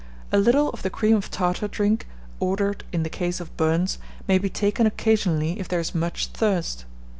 [0.31, 2.07] A little of the cream of tartar drink,
[2.39, 6.85] ordered in the case of burns, may be taken occasionally if there is much thirst.